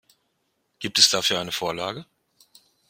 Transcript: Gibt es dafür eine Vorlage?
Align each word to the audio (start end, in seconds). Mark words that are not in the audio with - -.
Gibt 0.79 0.97
es 0.97 1.11
dafür 1.11 1.39
eine 1.39 1.51
Vorlage? 1.51 2.07